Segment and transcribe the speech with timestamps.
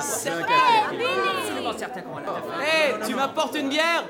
[0.00, 2.60] C'est absolument certain qu'on va la faire.
[2.60, 4.04] Hé, tu m'apportes une bière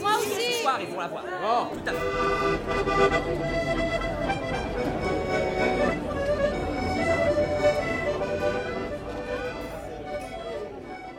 [0.00, 1.24] Moi aussi Ce soir, ils vont la voir.
[1.44, 1.98] Oh, tout à fait.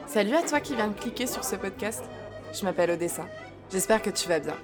[0.07, 2.03] Salut à toi qui viens de cliquer sur ce podcast.
[2.51, 3.25] Je m'appelle Odessa.
[3.71, 4.55] J'espère que tu vas bien.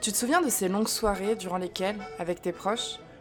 [0.00, 2.98] Tu te souviens de ces longues soirées durant lesquelles, avec tes proches,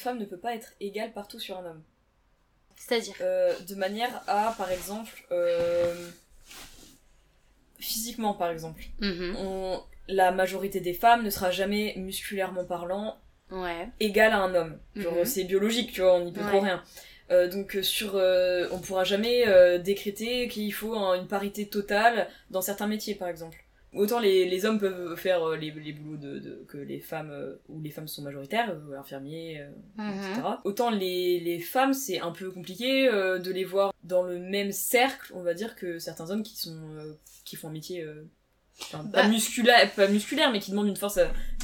[0.00, 1.82] Femme ne peut pas être égale partout sur un homme.
[2.76, 6.08] C'est-à-dire Euh, de manière à, par exemple, euh,
[7.78, 9.36] physiquement, par exemple, Mhm.
[9.38, 13.18] on- la majorité des femmes ne sera jamais musculairement parlant
[13.50, 13.88] Ouais.
[14.00, 14.78] égale à un homme.
[14.96, 15.24] Genre Mhm.
[15.24, 16.48] c'est biologique, tu vois, on n'y peut Ouais.
[16.48, 16.82] trop rien.
[17.30, 19.44] Euh, donc sur, on pourra jamais
[19.78, 23.58] décréter qu'il faut un- une parité totale dans certains métiers, par exemple.
[23.92, 27.30] Autant les, les hommes peuvent faire euh, les, les boulots de, de- que les femmes
[27.32, 30.12] euh, où les femmes sont majoritaires, euh, infirmiers, euh, Mhm.
[30.32, 30.42] etc.
[30.64, 34.70] Autant les, les femmes, c'est un peu compliqué euh, de les voir dans le même
[34.72, 38.22] cercle, on va dire, que certains hommes qui sont euh, qui font un métier euh,
[38.82, 39.22] enfin, Bah.
[39.22, 41.18] pas musculaire, pas musculaire, mais qui demandent une force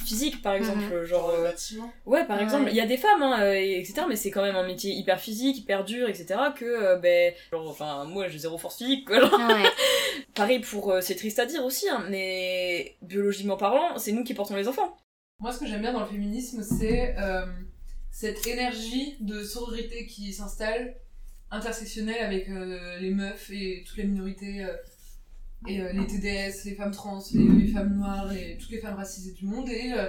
[0.06, 0.92] physique, par exemple, Mhm.
[0.92, 1.30] euh, genre.
[1.30, 1.92] euh, bâtiment.
[2.06, 2.42] Ouais, par Ouais.
[2.44, 4.66] exemple, il y a des femmes, hein, euh, et- etc., mais c'est quand même un
[4.66, 6.26] métier hyper physique, hyper dur, etc.,
[6.56, 9.32] que, euh, ben, genre, enfin, moi, j'ai zéro force physique, quoi, genre.
[9.38, 9.64] Ouais.
[10.34, 14.34] Pareil pour, euh, c'est triste à dire aussi, hein, mais biologiquement parlant, c'est nous qui
[14.34, 14.96] portons les enfants.
[15.40, 17.44] Moi, ce que j'aime bien dans le féminisme, c'est euh,
[18.10, 20.94] cette énergie de sororité qui s'installe,
[21.50, 24.74] intersectionnelle avec euh, les meufs et toutes les minorités, euh,
[25.66, 28.96] et euh, les TDS, les femmes trans, les, les femmes noires, et toutes les femmes
[28.96, 30.06] racisées du monde, et euh,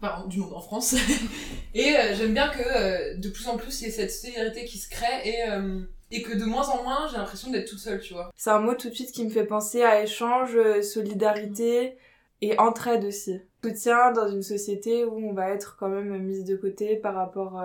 [0.00, 0.94] enfin, du monde en France.
[1.74, 4.78] et euh, j'aime bien que de plus en plus, il y ait cette solidarité qui
[4.78, 5.38] se crée, et,
[6.10, 8.30] et que de moins en moins, j'ai l'impression d'être toute seule, tu vois.
[8.36, 11.96] C'est un mot tout de suite qui me fait penser à échange, solidarité
[12.40, 13.40] et entraide aussi.
[13.62, 17.62] Soutien dans une société où on va être quand même mise de côté par rapport,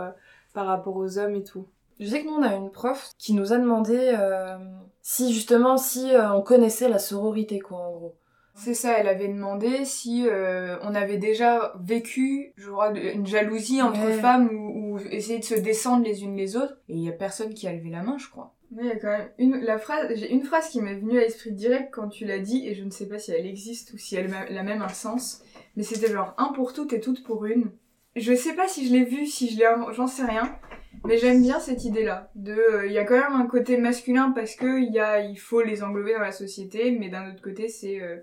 [0.53, 1.67] par rapport aux hommes et tout.
[1.99, 4.57] Je sais que nous on a une prof qui nous a demandé euh,
[5.01, 8.15] si justement si euh, on connaissait la sororité quoi en gros.
[8.57, 13.81] C'est ça, elle avait demandé si euh, on avait déjà vécu je crois, une jalousie
[13.81, 14.13] entre Ouais.
[14.19, 16.77] femmes ou, ou essayer de se descendre les unes les autres.
[16.87, 18.53] Et il y a personne qui a levé la main, je crois.
[18.71, 21.17] Oui, il y a quand même une, la phrase, j'ai une phrase qui m'est venue
[21.17, 23.93] à l'esprit direct quand tu l'as dit, et je ne sais pas si elle existe
[23.93, 25.41] ou si elle a la même un sens,
[25.75, 27.71] mais c'était genre un pour toutes et toutes pour une.
[28.15, 30.55] Je sais pas si je l'ai vu, si je l'ai, j'en sais rien,
[31.03, 32.31] mais j'aime bien cette idée-là.
[32.35, 35.19] De, euh, il y a quand même un côté masculin parce que il y a,
[35.19, 38.17] il faut les englober dans la société, mais d'un autre côté, c'est euh,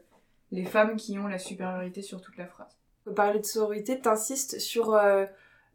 [0.50, 2.78] les femmes qui ont la supériorité sur toute la phrase.
[3.04, 5.24] Pour parler de sororité, t'insistes sur euh,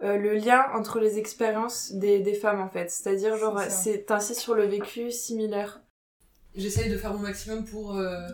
[0.04, 2.90] euh, le lien entre les expériences des, des femmes en fait.
[2.90, 3.60] C'est-à-dire, genre,
[4.06, 5.82] t'insistes sur le vécu similaire.
[6.56, 8.28] J'essaye de faire mon maximum pour, euh,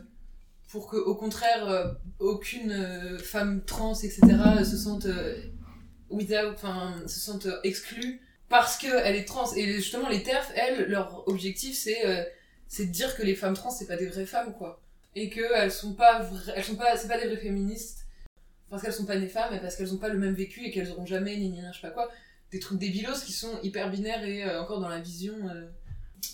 [0.71, 4.21] pour que, au contraire, euh, aucune euh, femme trans, etc.,
[4.63, 5.35] se sente euh,
[6.09, 9.51] without, enfin, se sente exclue parce qu'elle est trans.
[9.55, 12.23] Et justement, les TERF, elles, leur objectif, c'est euh,
[12.67, 14.81] c'est de dire que les femmes trans, c'est pas des vraies femmes, quoi.
[15.15, 18.05] Et qu'elles sont pas elles sont pas, c'est pas des vraies féministes
[18.69, 20.71] parce qu'elles sont pas des femmes, mais parce qu'elles ont pas le même vécu et
[20.71, 22.09] qu'elles auront jamais, ni ni ni, je sais pas quoi,
[22.51, 25.67] des trucs débilos qui sont hyper binaires et euh, encore dans la vision euh,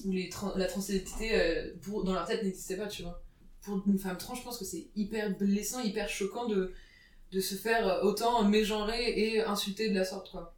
[0.06, 0.14] où
[0.56, 3.22] la transidentité dans leur tête n'existait pas, tu vois.
[3.62, 6.74] Pour une femme trans, je pense que c'est hyper blessant, hyper choquant de,
[7.34, 10.56] de se faire autant mégenrer et insulter de la sorte, quoi.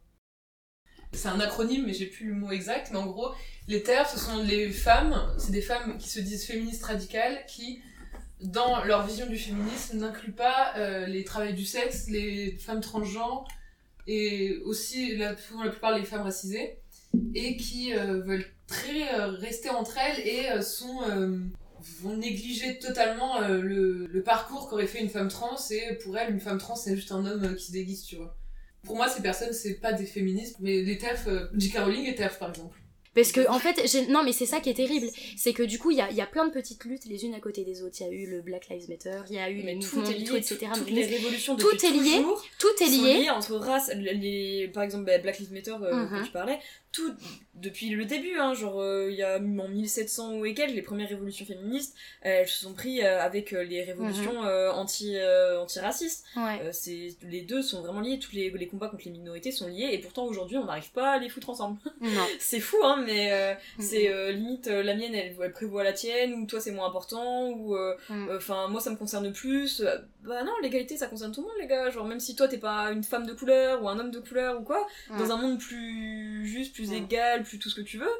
[1.12, 3.32] C'est un acronyme, mais j'ai plus le mot exact, mais en gros,
[3.68, 7.80] les TERF, ce sont les femmes, c'est des femmes qui se disent féministes radicales, qui,
[8.40, 13.46] dans leur vision du féminisme, n'incluent pas euh, les travails du sexe, les femmes transgenres,
[14.06, 16.78] et aussi, la, pour la plupart, les femmes racisées,
[17.34, 20.48] et qui euh, veulent très euh, rester entre elles et
[22.00, 26.58] vont négliger totalement le, parcours qu'aurait fait une femme trans et pour elles une femme
[26.58, 28.36] trans c'est juste un homme qui se déguise tu vois
[28.84, 31.78] pour moi ces personnes c'est pas des féministes mais des TERF euh, J.K.
[31.78, 32.76] Rowling est TERF par exemple
[33.14, 35.06] Parce que, en fait, j'ai- non, mais c'est ça qui est terrible.
[35.36, 37.26] C'est que du coup, il y a, il y a plein de petites luttes les
[37.26, 37.96] unes à côté des autres.
[38.00, 40.00] Il y a eu le Black Lives Matter, il y a eu Mais les tout
[40.02, 40.56] est lié, etc.
[40.72, 43.14] tout- toutes Mais les révolutions tout est lié, toujours tout est sont lié.
[43.18, 46.08] liées entre races, les, par exemple bah, Black Lives Matter euh, Mhm.
[46.20, 46.58] que tu parlais,
[46.92, 47.12] tout
[47.54, 50.82] depuis le début, hein, genre euh, il y a en 1700 ou et quelques, les
[50.82, 55.60] premières révolutions féministes, elles se sont pris euh, avec euh, les révolutions euh, anti euh,
[55.60, 56.24] antiracistes.
[56.36, 56.60] Ouais.
[56.62, 59.68] Euh, c'est les deux sont vraiment liés, tous les, les combats contre les minorités sont
[59.68, 61.78] liés, et pourtant aujourd'hui on n'arrive pas à les foutre ensemble.
[62.38, 63.84] C'est fou, hein, mais euh, Mhm.
[63.84, 66.88] c'est euh, limite euh, la mienne elle, elle prévoit la tienne, ou toi c'est moins
[66.88, 68.30] important, ou euh, Mhm.
[68.36, 69.80] enfin moi ça me concerne plus.
[69.80, 72.48] Euh, bah non, l'égalité ça concerne tout le monde les gars, genre même si toi
[72.48, 75.36] t'es pas une femme de couleur ou un homme de couleur ou quoi, dans un
[75.36, 76.98] monde plus juste, plus Ouais.
[76.98, 78.10] égal, plus tout ce que tu veux.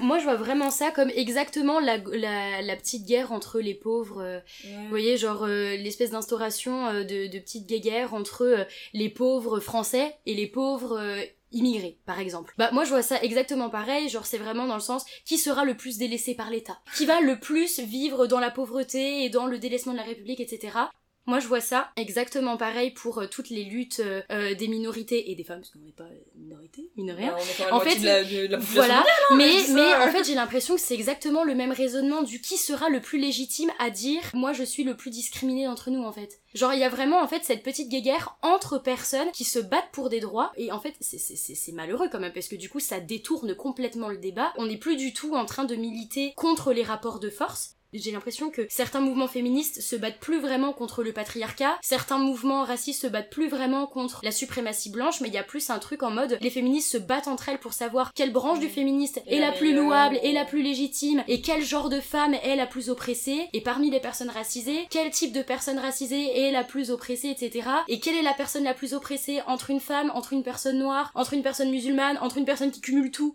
[0.00, 4.22] Moi, je vois vraiment ça comme exactement la, la, la petite guerre entre les pauvres.
[4.22, 9.58] euh, Vous voyez, genre euh, l'espèce d'instauration euh, de, de petite guerre entre les pauvres
[9.58, 11.18] français et les pauvres
[11.50, 12.54] immigrés, par exemple.
[12.58, 14.08] Bah moi, je vois ça exactement pareil.
[14.08, 17.20] Genre, c'est vraiment dans le sens qui sera le plus délaissé par l'État, qui va
[17.20, 20.78] le plus vivre dans la pauvreté et dans le délaissement de la République, etc.
[21.28, 25.30] Moi, je vois ça exactement pareil pour euh, toutes les luttes euh, euh, des minorités
[25.30, 27.34] et des femmes, parce qu'on n'est pas minorité, même
[27.70, 30.08] En fait, de la, de la population Voilà, mondiale, hein, mais, mais ça.
[30.08, 33.18] en fait j'ai l'impression que c'est exactement le même raisonnement du qui sera le plus
[33.18, 36.40] légitime à dire moi je suis le plus discriminé d'entre nous en fait.
[36.54, 39.90] Genre il y a vraiment en fait cette petite guéguerre entre personnes qui se battent
[39.92, 43.00] pour des droits et en fait c'est malheureux quand même parce que du coup ça
[43.00, 44.54] détourne complètement le débat.
[44.56, 47.77] On n'est plus du tout en train de militer contre les rapports de force.
[47.94, 52.64] J'ai l'impression que certains mouvements féministes se battent plus vraiment contre le patriarcat, certains mouvements
[52.64, 55.78] racistes se battent plus vraiment contre la suprématie blanche, mais il y a plus un
[55.78, 59.22] truc en mode les féministes se battent entre elles pour savoir quelle branche du féministe
[59.26, 62.66] est la plus louable et la plus légitime et quel genre de femme est la
[62.66, 66.90] plus oppressée et parmi les personnes racisées, quel type de personne racisée est la plus
[66.90, 67.68] oppressée, etc.
[67.88, 71.10] Et quelle est la personne la plus oppressée entre une femme, entre une personne noire,
[71.14, 73.34] entre une personne musulmane, entre une personne qui cumule tout.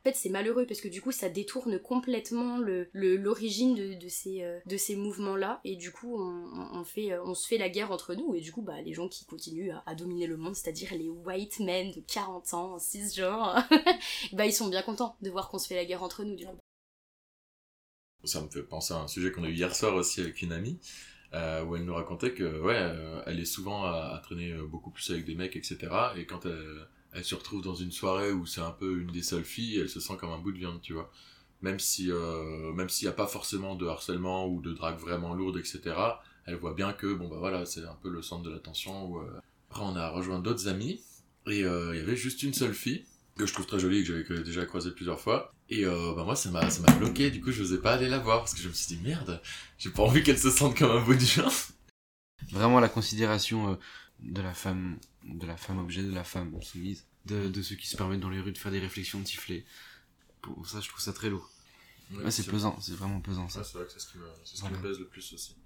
[0.00, 3.94] En fait, c'est malheureux parce que du coup, ça détourne complètement le le- l'origine de,
[3.94, 7.58] de ces euh, de ces mouvements-là et du coup, on, fait euh, on se fait
[7.58, 10.36] la guerre entre nous et du coup, bah les gens qui continuent à, dominer le
[10.36, 13.56] monde, c'est-à-dire les white men de 40 ans, cisgenres,
[14.32, 16.36] bah ils sont bien contents de voir qu'on se fait la guerre entre nous.
[16.36, 16.58] Du coup.
[18.24, 20.52] Ça me fait penser à un sujet qu'on a eu hier soir aussi avec une
[20.52, 20.78] amie,
[21.34, 25.08] euh, où elle nous racontait que, ouais, elle est souvent à, à traîner beaucoup plus
[25.10, 25.78] avec des mecs, etc.
[26.16, 29.22] Et quand elle, elle se retrouve dans une soirée où c'est un peu une des
[29.22, 31.10] seules filles, elle se sent comme un bout de viande, tu vois.
[31.62, 35.34] Même si, euh, même s'il n'y a pas forcément de harcèlement ou de drague vraiment
[35.34, 35.96] lourde, etc.
[36.46, 39.20] Elle voit bien que, bon bah voilà, c'est un peu le centre de l'attention.
[39.20, 39.40] Euh,
[39.70, 41.02] Après, on a rejoint d'autres amis
[41.46, 43.04] et euh, il y avait juste une seule fille
[43.36, 45.52] que je trouve très jolie que j'avais déjà croisée plusieurs fois.
[45.68, 47.30] Et euh, bah moi, ça m'a ça m'a bloqué.
[47.30, 49.40] Du coup, je n'osais pas aller la voir parce que je me suis dit merde,
[49.78, 51.52] j'ai pas envie qu'elle se sente comme un bout de viande.
[52.52, 53.78] Vraiment la considération
[54.20, 57.86] de la femme, de la femme objet, de la femme soumise, de, de ceux qui
[57.86, 59.64] se permettent dans les rues de faire des réflexions typhlées.
[60.42, 61.50] Pour ça, je trouve ça très lourd.
[62.12, 63.60] Ouais, c'est pesant, c'est vraiment pesant ça.
[63.60, 64.78] Ouais, c'est vrai que c'est ce qui me, c'est ce qui Voilà.
[64.78, 65.56] me pèse le plus aussi.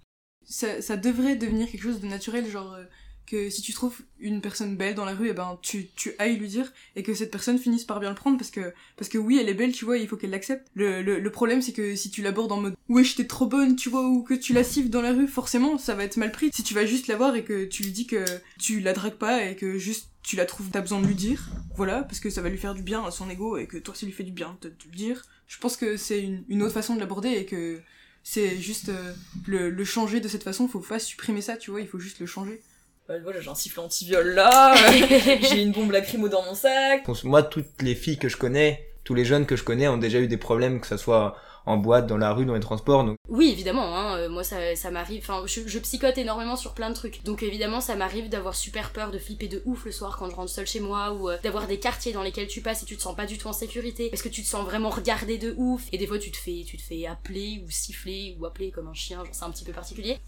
[0.44, 2.84] ça, ça devrait devenir quelque chose de naturel, genre euh,
[3.26, 6.36] que si tu trouves une personne belle dans la rue, et ben tu, tu ailles
[6.36, 9.18] lui dire et que cette personne finisse par bien le prendre parce que parce que
[9.18, 10.66] oui elle est belle, tu vois, il faut qu'elle l'accepte.
[10.74, 13.76] Le, le, le problème c'est que si tu l'abordes en mode wesh t'es trop bonne,
[13.76, 16.32] tu vois, ou que tu la siffles dans la rue, forcément ça va être mal
[16.32, 16.50] pris.
[16.52, 18.24] Si tu vas juste la voir et que tu lui dis que
[18.58, 21.48] tu la dragues pas et que juste tu la trouves, t'as besoin de lui dire,
[21.74, 23.94] voilà, parce que ça va lui faire du bien à son ego et que toi
[23.94, 25.24] ça lui fait du bien de te le dire.
[25.48, 27.80] Je pense que c'est une, une autre façon de l'aborder et que
[28.22, 29.12] c'est juste euh,
[29.46, 32.20] le, le changer de cette façon, faut pas supprimer ça, tu vois, il faut juste
[32.20, 32.62] le changer.
[33.08, 37.04] Bah, voilà, j'ai un sifflet anti-viol là, j'ai une bombe lacrymo dans mon sac.
[37.24, 40.20] Moi, toutes les filles que je connais, tous les jeunes que je connais ont déjà
[40.20, 43.04] eu des problèmes, que ce soit en boîte, dans la rue, dans les transports.
[43.04, 46.74] Donc, Oui, évidemment, hein, euh, moi ça, ça m'arrive, enfin je, je psychote énormément sur
[46.74, 47.24] plein de trucs.
[47.24, 50.34] Donc évidemment ça m'arrive d'avoir super peur, de flipper de ouf le soir quand je
[50.34, 52.96] rentre seule chez moi, ou euh, d'avoir des quartiers dans lesquels tu passes et tu
[52.96, 55.54] te sens pas du tout en sécurité, parce que tu te sens vraiment regardé de
[55.56, 58.70] ouf, et des fois tu te fais, tu te fais appeler ou siffler ou appeler
[58.70, 60.18] comme un chien, genre c'est un petit peu particulier.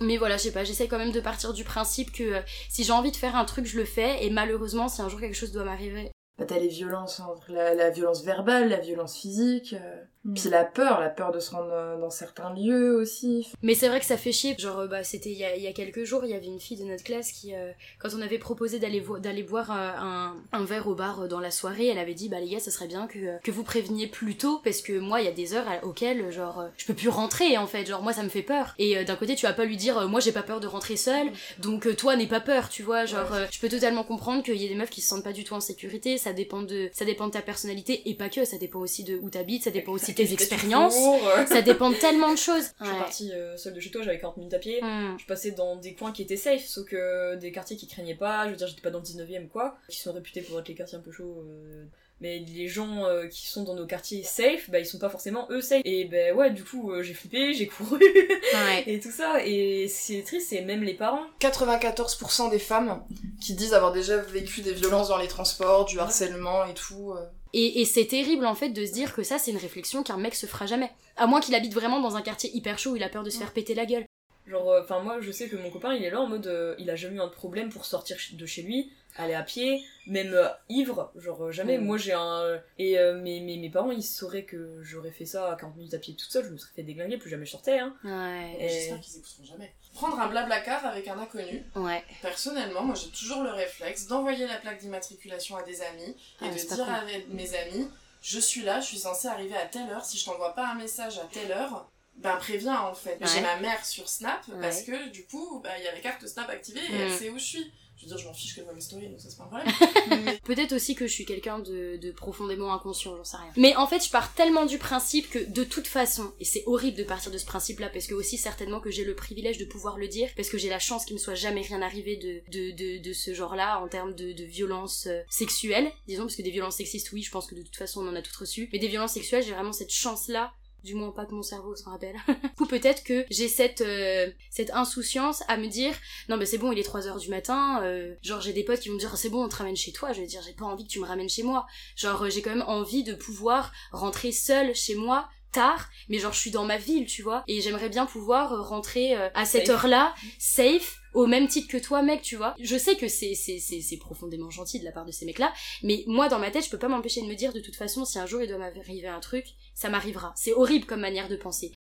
[0.00, 2.84] Mais voilà, je sais pas, j'essaie quand même de partir du principe que euh, si
[2.84, 5.36] j'ai envie de faire un truc, je le fais, et malheureusement si un jour quelque
[5.36, 10.02] chose doit m'arriver, Bah, t'as les violences, la, la violence verbale, la violence physique, euh,
[10.22, 10.34] Mm.
[10.34, 13.48] puis la peur, la peur de se rendre euh, dans certains lieux aussi.
[13.62, 14.54] Mais c'est vrai que ça fait chier.
[14.58, 16.46] Genre, euh, bah, c'était il y a, il y a quelques jours, il y avait
[16.46, 19.70] une fille de notre classe qui, euh, quand on avait proposé d'aller vo- d'aller boire
[19.70, 22.50] euh, un, un verre au bar euh, dans la soirée, elle avait dit, bah les
[22.50, 25.24] gars, ça serait bien que, euh, que vous préveniez plus tôt, parce que moi, il
[25.24, 27.86] y a des heures auxquelles, genre, euh, je peux plus rentrer, en fait.
[27.86, 28.74] Genre, moi, ça me fait peur.
[28.78, 30.66] Et euh, d'un côté, tu vas pas lui dire, euh, moi, j'ai pas peur de
[30.66, 33.06] rentrer seule, donc euh, toi, n'aie pas peur, tu vois.
[33.06, 35.32] Genre, euh, je peux totalement comprendre qu'il y a des meufs qui se sentent pas
[35.32, 38.44] du tout en sécurité, ça dépend de, ça dépend de ta personnalité, et pas que,
[38.44, 40.96] ça dépend aussi de où t'habites, ça dépend aussi de tes expériences.
[40.96, 41.46] euh.
[41.46, 42.70] Ça dépend de tellement de choses.
[42.80, 44.80] Je suis partie euh, seule de chez toi, j'avais 40 minutes à pied.
[44.80, 48.44] Je passais dans des coins qui étaient safe, sauf que des quartiers qui craignaient pas.
[48.46, 50.74] Je veux dire, j'étais pas dans le 19ème quoi, qui sont réputés pour être les
[50.74, 51.84] quartiers un peu chauds euh,
[52.20, 55.46] mais les gens euh, qui sont dans nos quartiers safe, bah ils sont pas forcément
[55.50, 55.82] eux safe.
[55.84, 58.00] Et ben ouais, du coup, euh, j'ai flippé, j'ai couru,
[58.86, 59.44] et tout ça.
[59.44, 61.24] Et c'est triste, c'est même les parents.
[61.40, 63.02] 94% des femmes
[63.40, 67.12] qui disent avoir déjà vécu des violences dans les transports, du harcèlement et tout.
[67.12, 67.24] euh.
[67.52, 70.16] Et, et c'est terrible en fait de se dire que ça c'est une réflexion qu'un
[70.18, 70.90] mec se fera jamais.
[71.16, 73.30] À moins qu'il habite vraiment dans un quartier hyper chaud où il a peur de
[73.30, 74.04] se faire péter la gueule.
[74.46, 76.74] Genre, euh, enfin, moi, je sais que mon copain, il est là en mode, euh,
[76.78, 80.32] il a jamais eu un problème pour sortir de chez lui, aller à pied, même
[80.34, 81.78] euh, ivre, genre, euh, jamais.
[81.78, 81.84] Mm.
[81.84, 82.60] Moi, j'ai un.
[82.78, 85.94] Et euh, mes, mes, mes parents, ils sauraient que j'aurais fait ça à 40 minutes
[85.94, 87.94] à pied toute seule, je me serais fait déglinguer, plus jamais je sortais, hein.
[88.04, 88.56] Ouais.
[88.58, 89.72] Et- J'espère qu'ils écouteront jamais.
[89.94, 91.64] Prendre un blabla car avec un inconnu.
[91.74, 92.02] Ouais.
[92.22, 96.48] Personnellement, moi j'ai toujours le réflexe d'envoyer la plaque d'immatriculation à des amis et Ah,
[96.48, 97.00] de dire à
[97.30, 97.88] mes amis
[98.22, 100.04] je suis là, je suis censée arriver à telle heure.
[100.04, 101.88] Si je t'envoie pas un message à telle heure,
[102.18, 103.18] ben préviens en fait.
[103.20, 103.26] Ouais.
[103.26, 104.60] J'ai ma mère sur Snap Ouais.
[104.60, 107.00] parce que du coup, bah, il y avait carte Snap activée et Mm.
[107.00, 107.72] elle sait où je suis.
[108.00, 109.48] Je veux dire, je m'en fiche qu'elle voit mes stories, donc ça c'est pas un
[109.48, 110.24] problème.
[110.24, 113.52] Mais Peut-être aussi que je suis quelqu'un de, de profondément inconscient, j'en sais rien.
[113.56, 116.96] Mais en fait, je pars tellement du principe que de toute façon, et c'est horrible
[116.96, 119.98] de partir de ce principe-là, parce que aussi certainement que j'ai le privilège de pouvoir
[119.98, 122.70] le dire, parce que j'ai la chance qu'il me soit jamais rien arrivé de, de,
[122.70, 126.50] de, de ce genre-là en termes de, de violences euh, sexuelles, disons, parce que des
[126.50, 128.78] violences sexistes, oui, je pense que de toute façon on en a toutes reçues, mais
[128.78, 132.16] des violences sexuelles, j'ai vraiment cette chance-là du moins pas que mon cerveau s'en rappelle.
[132.60, 135.94] Ou peut-être que j'ai cette euh, cette insouciance à me dire
[136.28, 138.80] non mais c'est bon il est 3 heures du matin euh, genre j'ai des potes
[138.80, 140.52] qui vont me dire c'est bon on te ramène chez toi je vais dire j'ai
[140.52, 143.14] pas envie que tu me ramènes chez moi genre euh, j'ai quand même envie de
[143.14, 147.44] pouvoir rentrer seule chez moi tard mais genre je suis dans ma ville tu vois
[147.48, 149.76] et j'aimerais bien pouvoir euh, rentrer euh, à cette Safe.
[149.76, 153.34] heure là safe au même titre que toi mec tu vois je sais que c'est
[153.34, 155.52] c'est c'est profondément gentil de la part de ces mecs là
[155.82, 158.04] mais moi dans ma tête je peux pas m'empêcher de me dire de toute façon
[158.04, 161.36] si un jour il doit m'arriver un truc ça m'arrivera c'est horrible comme manière de
[161.36, 161.72] penser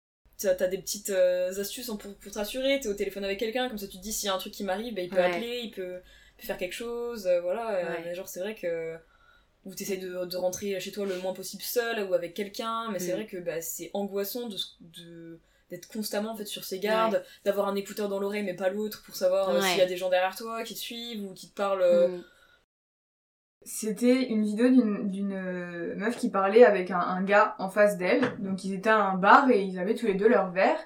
[0.41, 3.77] T'as des petites euh, astuces pour, pour te rassurer, t'es au téléphone avec quelqu'un, comme
[3.77, 5.23] ça tu te dis s'il y a un truc qui m'arrive, bah, il peut Ouais.
[5.35, 5.99] appeler, il peut,
[6.37, 7.73] peut faire quelque chose, euh, voilà.
[7.73, 8.03] Ouais.
[8.05, 8.95] mais genre c'est vrai que.
[9.65, 12.99] Ou t'essayes de, de rentrer chez toi le moins possible seul ou avec quelqu'un, mais
[12.99, 13.15] c'est Mm.
[13.15, 15.39] vrai que bah, c'est angoissant de, de-
[15.69, 19.03] d'être constamment en fait sur ses gardes, d'avoir un écouteur dans l'oreille mais pas l'autre
[19.05, 19.67] pour savoir euh, Ouais.
[19.67, 21.81] s'il y a des gens derrière toi qui te suivent ou qui te parlent.
[21.81, 22.23] euh, Mm.
[23.65, 27.97] C'était une vidéo d'une d'une, euh, meuf qui parlait avec un, un gars en face
[27.97, 28.21] d'elle.
[28.39, 30.79] Donc ils étaient à un bar et ils avaient tous les deux leur verre.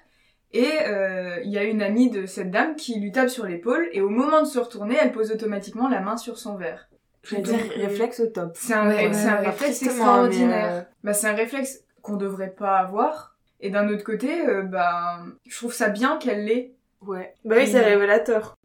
[0.52, 3.88] Et euh, il y a une amie de cette dame qui lui tape sur l'épaule
[3.94, 6.90] et au moment de se retourner, elle pose automatiquement la main sur son verre.
[7.24, 8.52] Je vais dire réflexe au top.
[8.56, 10.74] C'est un, Ouais, c'est un ouais, réflexe extraordinaire.
[10.74, 13.38] euh, Bah, c'est un réflexe qu'on devrait pas avoir.
[13.62, 16.76] Et d'un autre côté, euh, bah, je trouve ça bien qu'elle l'ait.
[17.02, 17.34] Ouais.
[17.46, 18.58] Bah oui, c'est révélateur.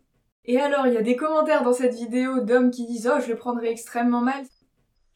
[0.45, 3.29] Et alors, il y a des commentaires dans cette vidéo d'hommes qui disent Oh, je
[3.29, 4.45] le prendrais extrêmement mal.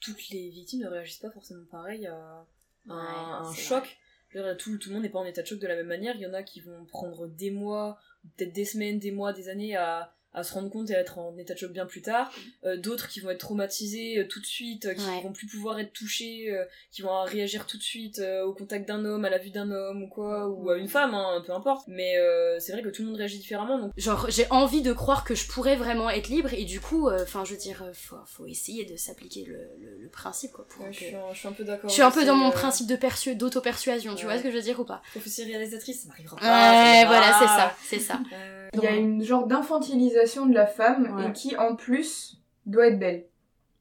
[0.01, 3.97] toutes les victimes ne réagissent pas forcément pareil à un, Ouais, un c'est choc.
[4.35, 6.15] Dire, Tout, tout le monde n'est pas en état de choc de la même manière.
[6.17, 7.99] Il y en a qui vont prendre des mois,
[8.37, 11.19] peut-être des semaines, des mois, des années à, à se rendre compte et à être
[11.19, 12.33] en état de choc bien plus tard.
[12.65, 15.21] Euh, D'autres qui vont être traumatisés euh, tout de suite, euh, qui Ouais.
[15.23, 18.87] vont plus pouvoir être touchés, euh, qui vont réagir tout de suite euh, au contact
[18.89, 21.53] d'un homme, à la vue d'un homme ou quoi, ou à une femme, hein, peu
[21.53, 21.87] importe.
[21.89, 23.79] Mais euh, c'est vrai que tout le monde réagit différemment.
[23.79, 27.11] Donc genre j'ai envie de croire que je pourrais vraiment être libre et du coup
[27.11, 30.85] enfin je veux dire faut, faut essayer de s'appliquer le, le, le principe quoi pour
[30.85, 31.89] ouais, que- je, suis un, je suis un peu d'accord.
[31.91, 34.33] je suis un peu dans mon principe de persu- d'auto-persuasion tu Ouais.
[34.33, 35.03] vois ce que je veux dire ou pas?
[35.11, 36.73] Prophétie réalisatrice, ça m'arrivera pas.
[36.73, 38.21] ouais voilà c'est ça c'est ça
[38.75, 41.29] Il y a une genre d'infantilisation de la femme Ouais.
[41.29, 43.27] et qui, en plus, doit être belle.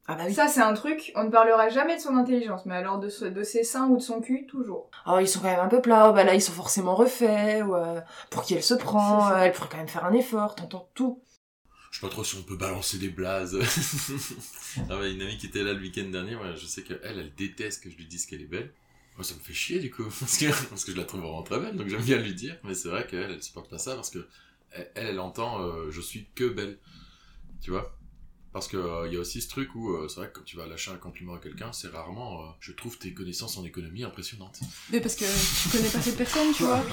[0.08, 0.34] Ah bah oui.
[0.34, 3.24] Ça, c'est un truc, on ne parlera jamais de son intelligence, mais alors de, ce-
[3.26, 4.90] de ses seins ou de son cul, toujours.
[5.06, 6.10] Oh, ils sont quand même un peu plats.
[6.10, 7.64] Oh, bah là, ils sont forcément refaits.
[7.64, 9.32] Ou, euh, pour qui elle se prend.
[9.32, 10.56] Euh, elle pourrait quand même faire un effort.
[10.56, 11.22] T'entends tout.
[11.92, 13.58] Je sais pas trop si on peut balancer des blazes.
[14.90, 17.84] ah ouais, une amie qui était là le week-end dernier, je sais qu'elle, elle déteste
[17.84, 18.72] que je lui dise qu'elle est belle.
[19.18, 21.44] Moi, ça me fait chier, du coup, parce que, parce que je la trouve vraiment
[21.44, 23.96] très belle, donc j'aime bien lui dire, mais c'est vrai qu'elle, elle supporte pas ça,
[23.96, 24.26] parce que
[24.72, 26.80] elle, elle, entend euh, je suis que belle.
[27.62, 27.98] Tu vois?
[28.54, 30.58] Parce que euh, y a aussi ce truc où, euh, c'est vrai que quand tu
[30.58, 34.04] vas lâcher un compliment à quelqu'un, c'est rarement euh, je trouve tes connaissances en économie
[34.04, 34.60] impressionnantes.
[34.92, 35.24] Mais parce que
[35.64, 36.84] tu connais pas cette personne, tu vois.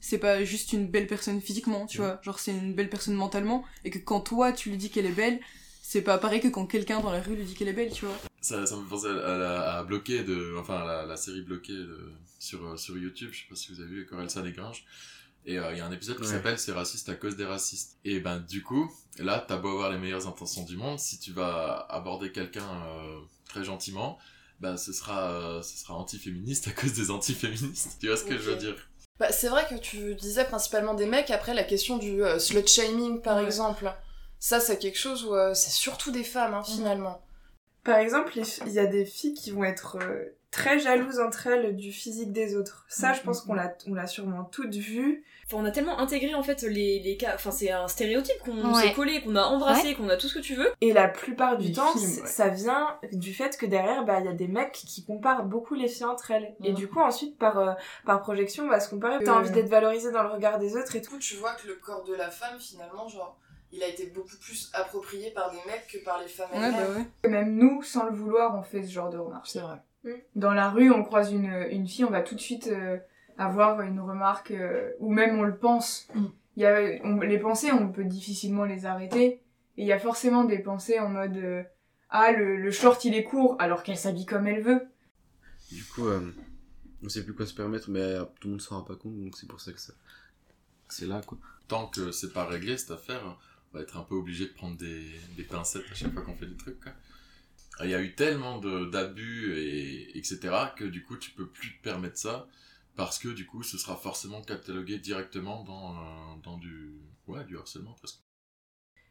[0.00, 2.20] C'est pas juste une belle personne physiquement, tu vois.
[2.22, 3.64] Genre, c'est une belle personne mentalement.
[3.84, 5.40] Et que quand toi, tu lui dis qu'elle est belle,
[5.82, 8.04] c'est pas pareil que quand quelqu'un dans la rue lui dit qu'elle est belle, tu
[8.06, 8.16] vois.
[8.40, 11.42] Ça, ça me fait penser à, la- à Bloqué de, enfin, à la, la série
[11.42, 14.84] Bloqué de- sur, sur YouTube, je sais pas si vous avez vu, Corelsa Desgranges.
[14.84, 15.25] Et
[15.58, 16.28] euh, il y a un épisode qui Ouais.
[16.28, 17.98] s'appelle C'est raciste à cause des racistes.
[18.04, 21.32] Et ben, du coup, là, t'as beau avoir les meilleures intentions du monde, si tu
[21.32, 24.18] vas aborder quelqu'un euh, très gentiment,
[24.60, 27.98] ben, ce sera, euh, ce sera anti-féministe à cause des anti-féministes.
[28.00, 28.76] Tu vois ce que je veux dire?
[29.18, 32.66] Bah, c'est vrai que tu disais principalement des mecs, après la question du euh, slut
[32.66, 33.44] shaming par Ouais.
[33.44, 33.90] exemple.
[34.38, 37.22] Ça, c'est quelque chose où euh, c'est surtout des femmes, hein, finalement.
[37.84, 38.32] Par exemple,
[38.66, 40.24] il y a des filles qui vont être euh,
[40.56, 42.86] très jalouses entre elles du physique des autres.
[42.88, 45.24] Ça, je pense qu'on l'a, on l'a sûrement toutes vu.
[45.46, 47.32] Enfin, on a tellement intégré en fait les, les cas.
[47.34, 48.82] Enfin, c'est un stéréotype qu'on Ouais.
[48.82, 50.72] s'est collé, qu'on a embrassé, qu'on a tout ce que tu veux.
[50.80, 52.26] Et la plupart du Les temps, films, c- ouais.
[52.26, 55.74] ça vient du fait que derrière, bah, il y a des mecs qui comparent beaucoup
[55.74, 56.54] les filles entre elles.
[56.64, 57.72] Et du coup, ensuite, par, euh,
[58.04, 59.22] par projection, on va se comparer.
[59.24, 59.38] T'as Euh.
[59.40, 61.12] envie d'être valorisé dans le regard des autres et Du tout.
[61.14, 63.38] coup, tu vois que le corps de la femme, finalement, genre,
[63.72, 66.78] il a été beaucoup plus approprié par des mecs que par les femmes Ouais, bah
[66.80, 67.06] elles-mêmes.
[67.24, 67.30] ouais.
[67.30, 69.46] Même nous, sans le vouloir, on fait ce genre de remarques.
[69.46, 69.76] C'est vrai.
[70.34, 72.98] Dans la rue, on croise une, une fille, on va tout de suite euh,
[73.38, 76.08] avoir une remarque, euh, ou même on le pense.
[76.56, 79.42] Il y a, on- les pensées, on peut difficilement les arrêter.
[79.78, 81.62] Et il y a forcément des pensées en mode euh,
[82.08, 84.82] Ah, le, le short il est court, alors qu'elle s'habille comme elle veut.
[85.70, 86.32] Du coup, euh,
[87.02, 89.18] on sait plus quoi se permettre, mais euh, tout le monde s'en rend pas compte,
[89.20, 89.92] donc c'est pour ça que ça...
[90.88, 91.36] c'est là, quoi.
[91.68, 93.20] Tant que c'est pas réglé cette affaire,
[93.72, 95.02] on va être un peu obligé de prendre des,
[95.36, 96.80] des pincettes à chaque fois qu'on fait des trucs.
[96.80, 96.92] quoi.
[97.84, 100.54] Il y a eu tellement d'abus et etc.
[100.76, 102.46] que du coup tu peux plus te permettre ça
[102.96, 106.94] parce que du coup ce sera forcément catalogué directement dans, euh, dans du
[107.26, 108.20] ouais du harcèlement presque.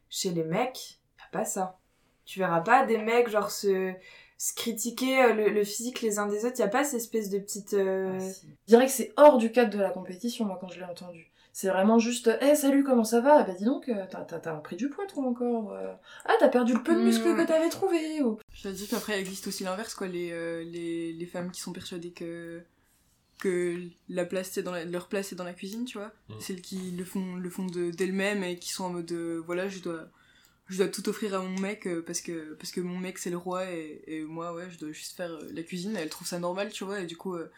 [0.10, 1.79] Chez les mecs, y a pas ça.
[2.25, 3.93] Tu verras pas des mecs, genre, se,
[4.38, 6.60] se critiquer euh, le, le physique les uns des autres.
[6.60, 7.74] Y a pas cette espèce de petite.
[7.74, 10.86] euh, Je dirais que c'est hors du cadre de la compétition, moi, quand je l'ai
[10.86, 11.31] entendu.
[11.57, 13.43] C'est vraiment juste, hé, salut, comment ça va?
[13.43, 15.93] Bah dis donc, euh, t'as, t'as, t'as pris du poids, toi, encore euh.
[16.25, 17.38] Ah, t'as perdu le peu de muscle Mm.
[17.38, 18.38] que t'avais trouvé ou...
[18.51, 20.07] Je dire qu'après, il existe aussi l'inverse, quoi.
[20.07, 22.62] Les, euh, les, les femmes qui sont persuadées que,
[23.39, 26.12] que la place, c'est dans la- leur place, c'est dans la cuisine, tu vois.
[26.27, 26.33] Mm.
[26.41, 29.69] Celles qui le font, le font de- d'elles-mêmes et qui sont en mode, euh, voilà,
[29.69, 30.09] je dois,
[30.67, 33.38] je dois tout offrir à mon mec parce que, parce que mon mec, c'est le
[33.38, 35.95] roi et, et moi, ouais, je dois juste faire la cuisine.
[35.95, 37.50] Elle trouve ça normal, tu vois, et du coup, euh,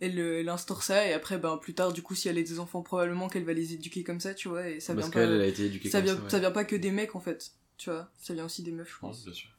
[0.00, 2.42] elle, euh, elle instaure ça et après, ben, plus tard, du coup, si elle a
[2.42, 5.12] des enfants, probablement qu'elle va les éduquer comme ça, tu vois, et ça Parce vient
[5.12, 5.20] pas...
[5.28, 6.30] elle a été éduquée ça comme vient, ça, ouais.
[6.30, 8.10] ça vient pas que des mecs, en fait, tu vois.
[8.18, 9.24] Ça vient aussi des meufs, je pense.
[9.24, 9.50] bien sûr.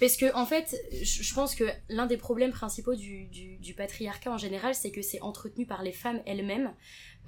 [0.00, 4.32] Parce que, en fait, je pense que l'un des problèmes principaux du, du, du patriarcat
[4.32, 6.74] en général, c'est que c'est entretenu par les femmes elles-mêmes.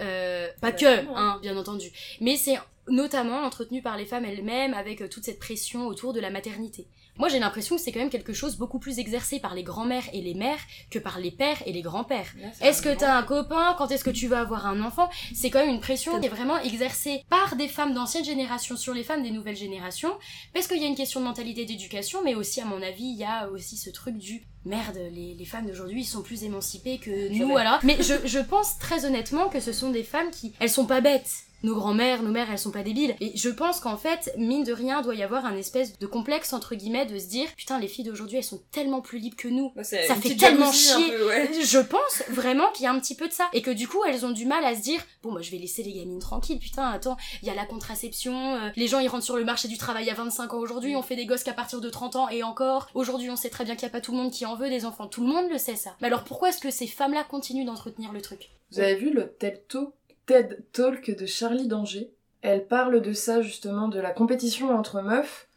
[0.00, 1.90] Euh, pas que, hein, bien entendu.
[2.20, 2.56] Mais c'est
[2.88, 6.88] notamment entretenu par les femmes elles-mêmes avec euh, toute cette pression autour de la maternité.
[7.18, 10.04] Moi, j'ai l'impression que c'est quand même quelque chose beaucoup plus exercé par les grands-mères
[10.12, 12.32] et les mères que par les pères et les grands-pères.
[12.60, 13.74] Est-ce que t'as un copain?
[13.78, 15.08] Quand est-ce que tu vas avoir un enfant?
[15.34, 18.94] C'est quand même une pression qui est vraiment exercée par des femmes d'ancienne génération sur
[18.94, 20.12] les femmes des nouvelles générations,
[20.52, 23.16] parce qu'il y a une question de mentalité d'éducation, mais aussi, à mon avis, il
[23.16, 27.28] y a aussi ce truc du merde, les, les femmes d'aujourd'hui sont plus émancipées que
[27.32, 27.80] nous, voilà.
[27.82, 31.00] Mais je, je pense très honnêtement que ce sont des femmes qui, elles sont pas
[31.00, 31.46] bêtes.
[31.62, 33.16] Nos grands-mères, nos mères, elles sont pas débiles.
[33.20, 36.52] Et je pense qu'en fait, mine de rien, doit y avoir un espèce de complexe,
[36.52, 39.48] entre guillemets, de se dire, putain, les filles d'aujourd'hui, elles sont tellement plus libres que
[39.48, 39.72] nous.
[39.82, 41.10] c'est ça fait tellement chier.
[41.10, 41.50] peu, ouais.
[41.64, 43.48] Je pense vraiment qu'il y a un petit peu de ça.
[43.54, 45.56] Et que du coup, elles ont du mal à se dire, bon, moi, je vais
[45.56, 49.08] laisser les gamines tranquilles, putain, attends, il y a la contraception, euh, les gens, ils
[49.08, 51.54] rentrent sur le marché du travail à 25 ans aujourd'hui, on fait des gosses qu'à
[51.54, 54.02] partir de 30 ans, et encore, aujourd'hui, on sait très bien qu'il n'y a pas
[54.02, 55.06] tout le monde qui en des enfants.
[55.06, 55.96] Tout le monde le sait, ça.
[56.00, 58.50] Mais alors, pourquoi est-ce que ces femmes-là continuent d'entretenir le truc?
[58.72, 59.92] Vous avez vu le TED Talk,
[60.26, 62.10] TED Talk de Charlie Danger?
[62.42, 65.48] Elle parle de ça justement, de la compétition entre meufs,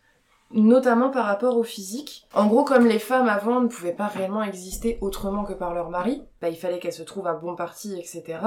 [0.51, 2.27] notamment par rapport au physique.
[2.33, 5.89] En gros, comme les femmes avant ne pouvaient pas réellement exister autrement que par leur
[5.89, 8.39] mari, bah, il fallait qu'elles se trouvent à bon parti, etc.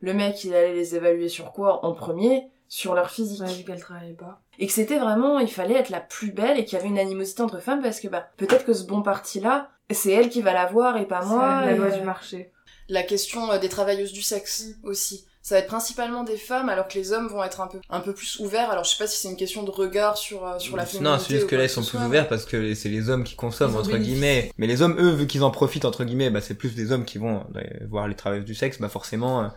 [0.00, 2.50] Le mec, il allait les évaluer sur quoi en premier?
[2.72, 3.40] Sur leur physique.
[3.40, 4.40] Ouais, vu qu'elle travaillait pas.
[4.60, 7.00] Et que c'était vraiment, il fallait être la plus belle et qu'il y avait une
[7.00, 10.52] animosité entre femmes parce que bah, peut-être que ce bon parti-là, c'est elle qui va
[10.52, 11.66] l'avoir et pas C'est moi.
[11.66, 12.52] la loi euh, du marché.
[12.88, 15.26] La question euh, des travailleuses du sexe aussi.
[15.42, 18.00] Ça va être principalement des femmes, alors que les hommes vont être un peu, un
[18.00, 18.70] peu plus ouverts.
[18.70, 21.10] Alors je sais pas si c'est une question de regard sur, euh, sur la féminité.
[21.10, 23.34] Non, c'est juste que là ils sont plus ouverts parce que c'est les hommes qui
[23.34, 24.52] consomment entre guillemets.
[24.58, 27.04] Mais les hommes, eux, vu qu'ils en profitent entre guillemets, bah c'est plus des hommes
[27.06, 29.48] qui vont euh, voir les travailleurs du sexe, bah forcément euh,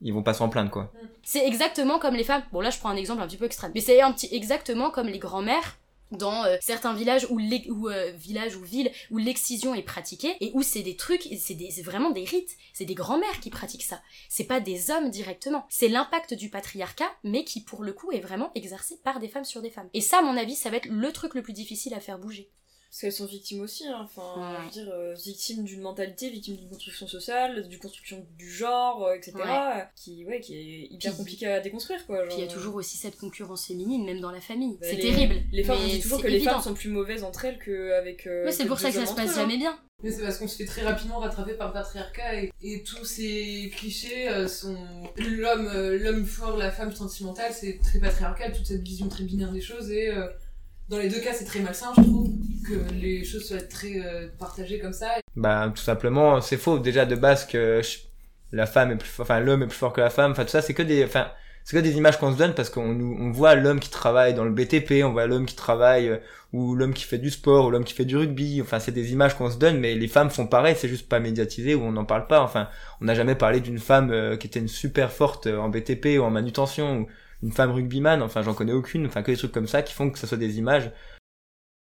[0.00, 0.92] ils vont pas s'en plaindre quoi.
[1.22, 2.42] C'est exactement comme les femmes.
[2.52, 4.90] Bon là je prends un exemple un petit peu extrême, mais c'est un petit exactement
[4.90, 5.78] comme les grands-mères
[6.10, 7.38] dans euh, certains villages où,
[7.88, 12.10] euh, villages ou villes où l'excision est pratiquée et où c'est des trucs, c'est vraiment
[12.10, 14.00] des rites, c'est des grands-mères qui pratiquent ça.
[14.28, 15.66] C'est pas des hommes directement.
[15.68, 19.44] C'est l'impact du patriarcat, mais qui pour le coup est vraiment exercé par des femmes
[19.44, 19.88] sur des femmes.
[19.94, 22.18] Et ça, à mon avis, ça va être le truc le plus difficile à faire
[22.18, 22.50] bouger.
[22.90, 24.00] Parce qu'elles sont victimes aussi, hein.
[24.02, 24.56] enfin, Ouais.
[24.58, 29.04] je veux dire, euh, victimes d'une mentalité, victimes d'une construction sociale, d'une construction du genre,
[29.04, 29.42] euh, etc., Ouais.
[29.46, 32.24] euh, qui, ouais, qui est hyper Puis- compliqué à déconstruire, quoi.
[32.26, 34.76] Puis il y a genre, toujours aussi cette concurrence féminine, même dans la famille.
[34.80, 35.36] bah, c'est les- terrible.
[35.52, 38.26] Les femmes, on dit toujours que les femmes sont plus mauvaises entre elles qu'avec.
[38.26, 39.42] Euh, Mais c'est pour ça que ça se passe eux, hein.
[39.42, 39.78] jamais bien.
[40.02, 43.04] Mais c'est parce qu'on se fait très rapidement rattraper par le patriarcat et, et tous
[43.04, 44.74] ces clichés euh, sont
[45.16, 49.52] l'homme euh, l'homme fort, la femme sentimentale, c'est très patriarcal, toute cette vision très binaire
[49.52, 50.26] des choses et euh,
[50.90, 52.28] dans les deux cas c'est très malsain je trouve
[52.68, 55.08] que les choses soient très euh, partagées comme ça.
[55.36, 56.78] Bah tout simplement c'est faux.
[56.78, 57.80] Déjà de base que
[58.52, 60.62] la femme est plus enfin l'homme est plus fort que la femme, enfin tout ça
[60.62, 61.28] c'est que des enfin
[61.64, 64.44] c'est que des images qu'on se donne parce qu'on on voit l'homme qui travaille dans
[64.44, 66.18] le BTP on voit l'homme qui travaille euh,
[66.52, 68.60] ou l'homme qui fait du sport ou l'homme qui fait du rugby.
[68.60, 70.74] Enfin c'est des images qu'on se donne mais les femmes font pareil.
[70.76, 72.42] C'est juste pas médiatisé ou on n'en parle pas.
[72.42, 72.68] Enfin
[73.00, 76.18] on n'a jamais parlé d'une femme euh, qui était une super forte euh, en BTP
[76.18, 77.06] ou en manutention ou
[77.42, 80.10] une femme rugbyman enfin j'en connais aucune enfin que des trucs comme ça qui font
[80.10, 80.92] que ça soit des images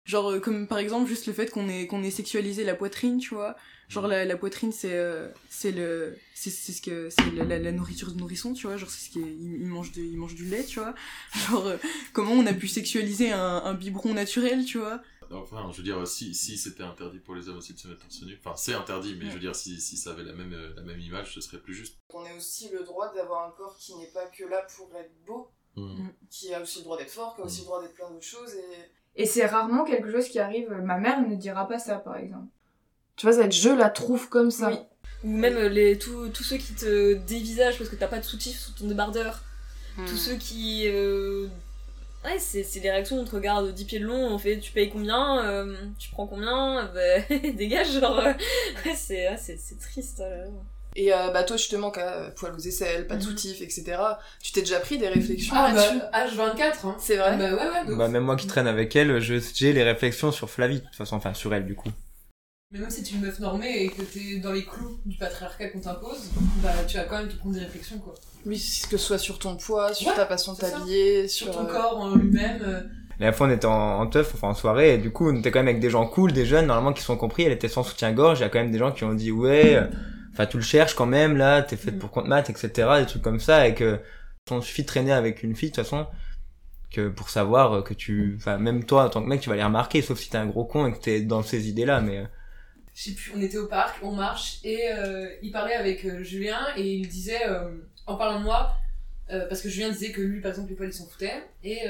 [0.08, 3.18] Genre, euh, comme par exemple, juste le fait qu'on ait, qu'on ait sexualisé la poitrine,
[3.18, 3.58] tu vois.
[3.90, 7.60] Genre, la, la poitrine, c'est euh, c'est le c'est c'est ce que c'est la, la,
[7.60, 8.78] la nourriture de nourrisson, tu vois.
[8.78, 10.96] Genre, c'est ce qui est, il, il mange de, il mange du lait, tu vois.
[11.50, 11.78] Genre, euh,
[12.14, 15.02] comment on a pu sexualiser un, un biberon naturel, tu vois.
[15.32, 18.02] Enfin, je veux dire, si, si c'était interdit pour les hommes aussi de se mettre
[18.02, 19.30] torse nu, enfin, c'est interdit, mais Ouais.
[19.30, 21.60] je veux dire, si, si ça avait la même, euh, la même image, ce serait
[21.60, 21.98] plus juste.
[22.14, 25.12] On a aussi le droit d'avoir un corps qui n'est pas que là pour être
[25.26, 26.08] beau, Mm.
[26.32, 28.26] qui a aussi le droit d'être fort, qui a aussi le droit d'être plein d'autres
[28.26, 28.54] choses.
[28.56, 29.22] Et...
[29.24, 30.70] Et c'est rarement quelque chose qui arrive.
[30.72, 32.48] Ma mère ne dira pas ça, par exemple.
[33.16, 34.70] Tu vois, cette je la trouve comme ça.
[34.70, 34.78] Oui.
[35.24, 38.58] Ou même les, tous tous ceux qui te dévisagent parce que t'as pas de soutif
[38.60, 39.42] sous ton débardeur.
[40.08, 40.88] Tous ceux qui.
[40.88, 41.48] euh,
[42.28, 44.72] Ouais, c'est c'est des réactions, on te regarde 10 pieds de long, on fait tu
[44.74, 48.20] payes combien, euh, tu prends combien, bah, dégage, genre.
[48.20, 48.34] euh,
[48.86, 50.20] ouais, c'est ouais, c'est- c'est triste.
[50.20, 50.46] là.
[51.00, 53.98] Et euh, bah toi justement, qu'à poil aux aisselles, pas de soutif, etc.
[54.42, 56.96] Tu t'es déjà pris des réflexions Ah, là-dessus bah, H24, hein.
[57.00, 57.96] C'est vrai Bah ouais, ouais.
[57.96, 60.96] bah même moi qui traîne avec elle je j'ai les réflexions sur Flavie de toute
[60.96, 61.90] façon enfin sur elle du coup
[62.72, 65.16] Mais même si tu es une meuf normée et que t'es dans les clous du
[65.18, 66.30] patriarcat qu'on t'impose,
[66.62, 68.14] bah tu vas quand même te prendre des réflexions, quoi.
[68.46, 68.58] Oui,
[68.90, 71.66] que ce soit sur ton poids, sur Ouais, ta façon de t'habiller, Sur sur, ton
[71.66, 72.62] euh, corps en lui-même.
[72.62, 72.82] euh,
[73.22, 75.50] La fois, on était en, en teuf, enfin en soirée, et du coup, on était
[75.50, 77.44] quand même avec des gens cool, des jeunes, normalement, qui sont compris.
[77.44, 78.40] Elle était sans soutien-gorge.
[78.40, 79.88] Il y a quand même des gens qui ont dit, ouais, euh,
[80.34, 83.22] enfin, tu le cherches quand même, là, t'es faite pour compte maths, etc., des trucs
[83.22, 84.00] comme ça, et que,
[84.52, 86.06] on suffit de traîner avec une fille, de toute façon,
[86.92, 89.64] que pour savoir que tu, enfin, même toi, en tant que mec, tu vas les
[89.64, 92.24] remarquer, sauf si t'es un gros con et que t'es dans ces idées-là, mais, euh,
[92.98, 96.24] je sais plus, on était au parc, on marche, et euh, il parlait avec euh,
[96.24, 97.70] Julien, et il disait, euh,
[98.08, 98.76] en parlant de moi,
[99.28, 101.82] parce que Julien disait que lui, par exemple, les poils, il s'en foutait, et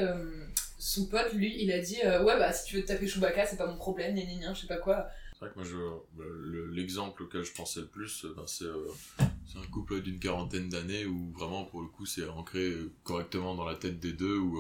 [0.80, 3.58] son pote, lui, il a dit, ouais, bah, si tu veux te taper Chewbacca, c'est
[3.58, 5.08] pas mon problème, gna gna je sais pas quoi.
[5.34, 10.02] C'est vrai que moi, le- l'exemple auquel je pensais le plus, ben, c'est, un couple
[10.02, 14.14] d'une quarantaine d'années où vraiment, pour le coup, c'est ancré correctement dans la tête des
[14.14, 14.60] deux, où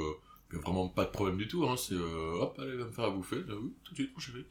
[0.51, 1.67] il y a vraiment pas de problème du tout.
[1.67, 3.38] Hein, c'est hop, allez, va me faire à bouffer.
[3.49, 4.45] Ah oui, tout de suite, mon chéri.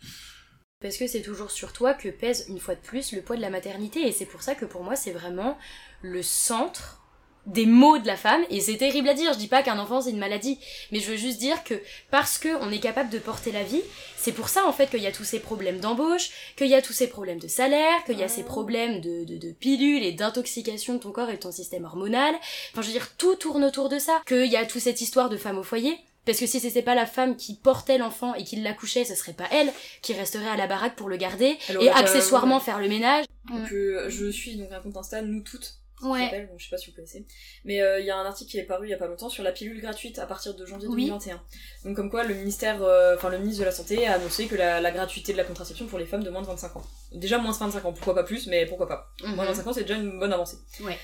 [0.87, 3.41] Parce que c'est toujours sur toi que pèse une fois de plus le poids de
[3.41, 4.07] la maternité.
[4.07, 5.59] Et c'est pour ça que pour moi c'est vraiment
[6.01, 7.03] le centre
[7.47, 8.45] des maux de la femme.
[8.51, 10.61] Et c'est terrible à dire, je dis pas qu'un enfant c'est une maladie,
[10.93, 11.75] mais je veux juste dire que
[12.13, 13.83] parce que on est capable de porter la vie,
[14.17, 16.83] c'est pour ça en fait qu'il y a tous ces problèmes d'embauche, qu'il y a
[16.83, 20.13] tous ces problèmes de salaire, qu'il y a ces problèmes de, de, de pilules et
[20.13, 22.37] d'intoxication de ton corps et de ton système hormonal,
[22.71, 25.31] enfin je veux dire tout tourne autour de ça, qu'il y a toute cette histoire
[25.31, 28.45] de femme au foyer, parce que si c'était pas la femme qui portait l'enfant et
[28.45, 31.89] qui l'accouchait, ce serait pas elle qui resterait à la baraque pour le garder et
[31.89, 32.65] accessoirement ouais.
[32.65, 33.25] faire le ménage.
[33.49, 35.79] Donc euh, je suis donc un compte Insta, nous toutes.
[36.03, 36.47] Ouais.
[36.51, 37.25] bon, je sais pas si vous connaissez.
[37.65, 39.31] Mais euh, il y a un article qui est paru il y a pas longtemps
[39.31, 41.07] sur la pilule gratuite à partir de janvier Oui.
[41.07, 41.41] 2021.
[41.85, 44.57] Donc comme quoi le ministère, euh, enfin le ministre de la Santé a annoncé que
[44.57, 46.85] la, la gratuité de la contraception pour les femmes de moins de 25 ans.
[47.13, 49.11] Déjà moins de 25 ans, pourquoi pas plus, mais pourquoi pas.
[49.23, 49.37] Mhm.
[49.37, 50.59] Moins de 25 ans c'est déjà une bonne avancée.
[50.81, 50.99] Ouais.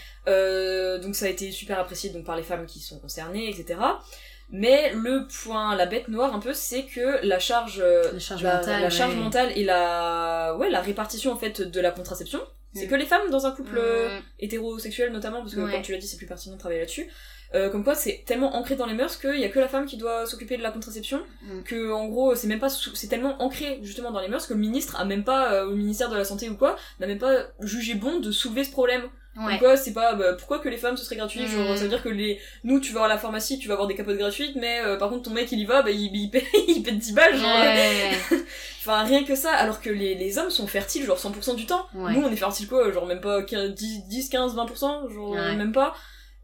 [0.99, 3.79] Donc ça a été super apprécié donc par les femmes qui sont concernées, etc.
[4.53, 8.43] Mais le point, la bête noire un peu, c'est que la charge, euh, La charge
[8.43, 9.21] la, mentale, la charge ouais.
[9.21, 12.39] mentale et la, ouais, la répartition en fait de la contraception,
[12.75, 12.89] c'est Mm.
[12.89, 14.23] que les femmes dans un couple euh, Mm.
[14.41, 15.73] hétérosexuel notamment, parce que Ouais.
[15.73, 17.09] comme tu l'as dit, c'est plus pertinent de travailler là-dessus.
[17.55, 19.85] Euh, comme quoi, c'est tellement ancré dans les mœurs qu'il y a que la femme
[19.85, 21.63] qui doit s'occuper de la contraception, Mm.
[21.65, 24.55] que en gros, c'est même pas, sous- c'est tellement ancré justement dans les mœurs que
[24.55, 27.19] le ministre a même pas, euh, au ministère de la santé ou quoi, n'a même
[27.19, 29.03] pas jugé bon de soulever ce problème.
[29.37, 29.53] Ouais.
[29.53, 31.89] Donc quoi, c'est pas bah, pourquoi que les femmes ce serait gratuit, genre ça veut
[31.89, 34.57] dire que les nous tu vas à la pharmacie, tu vas avoir des capotes gratuites,
[34.57, 36.93] mais euh, par contre ton mec il y va, bah il, il, paie, il paie
[36.93, 37.61] 10 balles, genre.
[37.61, 38.11] Ouais.
[38.81, 41.87] Enfin rien que ça, alors que les, les hommes sont fertiles genre 100% du temps.
[41.95, 42.13] Ouais.
[42.13, 45.73] Nous on est fertiles quoi, genre même pas 15, 10, 10 15, 20%, genre même
[45.73, 45.95] pas.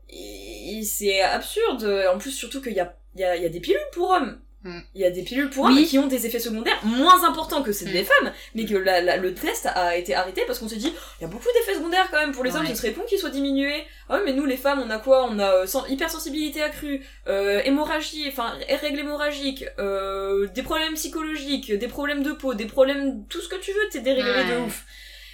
[0.09, 3.47] Et, et c'est absurde, en plus surtout qu'il y a, il y, a, il y
[3.47, 4.41] a des pilules pour hommes.
[4.65, 4.81] Mm.
[4.97, 5.79] Il y a des pilules pour Oui.
[5.79, 7.93] hommes qui ont des effets secondaires moins importants que celles Mm.
[7.93, 10.93] des femmes, mais que la, la- le test a été arrêté parce qu'on s'est dit,
[11.21, 12.71] il y a beaucoup d'effets secondaires quand même pour les hommes, Ouais.
[12.71, 13.85] ce serait bon qu'ils soient diminués.
[14.09, 15.29] Ah ouais, mais nous les femmes, on a quoi?
[15.31, 21.73] On a euh, sen- hypersensibilité accrue, euh, hémorragie, enfin règles hémorragiques, euh, des problèmes psychologiques,
[21.73, 24.55] des problèmes de peau, des problèmes, tout ce que tu veux, t'es déréglé Ouais.
[24.57, 24.85] de ouf.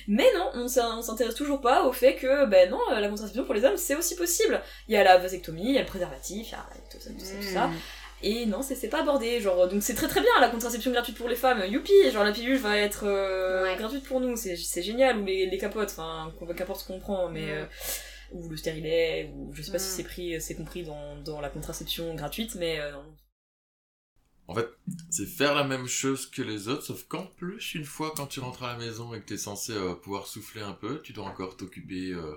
[0.07, 3.09] Mais non, on s'in- on s'intéresse toujours pas au fait que, ben non, euh, la
[3.09, 4.61] contraception pour les hommes, c'est aussi possible.
[4.87, 7.09] Il y a la vasectomie, il y a le préservatif, il y a tout ça,
[7.09, 7.67] tout ça, tout ça.
[7.69, 7.75] Mm.
[8.27, 11.17] Et non, c'est c'est pas abordé, genre, donc c'est très très bien la contraception gratuite
[11.19, 13.77] pour les femmes, youpi, genre la pilule va être euh, Ouais.
[13.77, 17.29] gratuite pour nous, c'est c'est génial, ou les, les capotes, enfin, qu'importe ce qu'on prend,
[17.29, 17.51] mais...
[17.53, 17.67] Euh,
[18.33, 19.97] ou le stérilet, ou je sais pas si Mm.
[19.97, 22.93] c'est pris, c'est compris dans, dans la contraception gratuite, mais euh,
[24.47, 24.69] En fait,
[25.11, 28.41] c'est faire la même chose que les autres, sauf qu'en plus, une fois quand tu
[28.41, 31.25] rentres à la maison et que t'es censé euh, pouvoir souffler un peu, tu dois
[31.25, 32.35] encore t'occuper euh,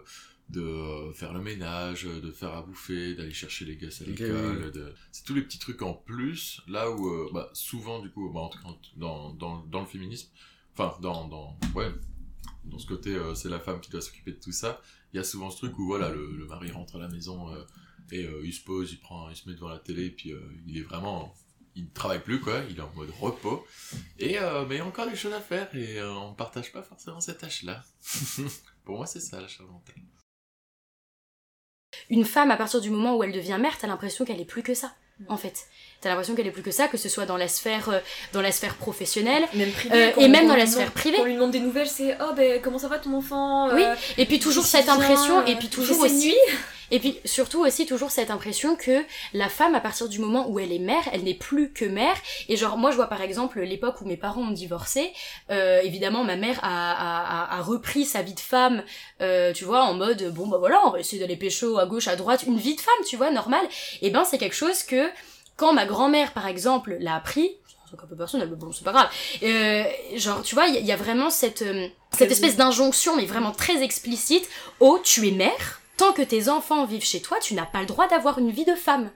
[0.49, 4.71] de faire le ménage, de faire à bouffer, d'aller chercher les gosses à l'école.
[4.71, 8.29] de- C'est tous les petits trucs en plus, là où, euh, bah, souvent, du coup,
[8.31, 10.29] bah, en tout cas, dans, dans, dans le féminisme,
[10.73, 11.91] enfin, dans, dans, ouais,
[12.65, 14.81] dans ce côté, euh, c'est la femme qui doit s'occuper de tout ça,
[15.13, 17.53] il y a souvent ce truc où, voilà, le, le mari rentre à la maison
[17.53, 17.63] euh,
[18.11, 20.31] et il se pose, il prend, il se met devant la télé, et puis
[20.65, 21.35] il est vraiment,
[21.75, 23.65] il ne travaille plus, quoi, il est en mode repos,
[24.17, 26.35] et, euh, mais il y a encore des choses à faire, et euh, on ne
[26.35, 27.83] partage pas forcément cette tâche-là.
[28.85, 29.95] Pour moi, c'est ça, la charge mentale.
[32.09, 34.63] Une femme, à partir du moment où elle devient mère, t'as l'impression qu'elle est plus
[34.63, 34.91] que ça.
[35.19, 35.25] Mm.
[35.29, 35.65] En fait,
[36.01, 37.99] t'as l'impression qu'elle est plus que ça, que ce soit dans la sphère, euh,
[38.33, 41.17] dans la sphère professionnelle, Même privée, euh, et même dans la sphère privée.
[41.17, 43.83] Quand on lui demande des nouvelles, c'est oh ben comment ça va ton enfant Oui,
[43.83, 46.35] euh, et puis toujours cette impression, et puis toujours aussi, nuits
[46.91, 50.59] et puis surtout aussi toujours cette impression que la femme, à partir du moment où
[50.59, 52.15] elle est mère, elle n'est plus que mère.
[52.49, 55.11] Et genre, moi je vois par exemple l'époque où mes parents ont divorcé,
[55.51, 58.83] euh, évidemment ma mère a, a, a, repris sa vie de femme,
[59.21, 62.07] euh, tu vois, en mode, bon bah voilà, on va essayer d'aller pécho à gauche,
[62.07, 63.67] à droite, une vie de femme, tu vois, normale.
[64.01, 65.09] Et ben c'est quelque chose que,
[65.55, 67.51] quand ma grand-mère par exemple l'a appris,
[67.89, 69.09] c'est un peu personnel, mais bon, c'est pas grave.
[69.43, 69.83] Euh,
[70.15, 73.15] genre, tu vois, il y, a- il y a vraiment cette, euh, cette espèce d'injonction,
[73.15, 74.47] mais vraiment très explicite,
[74.81, 77.85] au tu es mère, tant que tes enfants vivent chez toi, tu n'as pas le
[77.85, 79.09] droit d'avoir une vie de femme.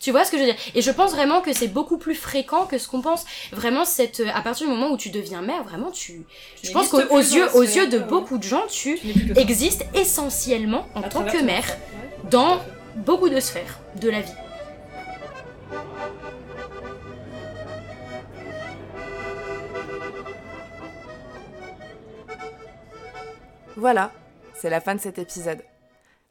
[0.00, 0.60] Tu vois ce que je veux dire?
[0.74, 3.24] Et je pense vraiment que c'est beaucoup plus fréquent que ce qu'on pense.
[3.52, 6.26] Vraiment, cette, euh, à partir du moment où tu deviens mère, vraiment, tu.
[6.62, 8.98] Je pense qu'aux yeux, aux yeux de beaucoup de gens, tu
[9.36, 12.30] existes essentiellement en À tant que mère ouais.
[12.30, 12.60] dans
[12.96, 14.32] beaucoup de sphères de la vie.
[23.76, 24.12] Voilà,
[24.54, 25.62] c'est la fin de cet épisode.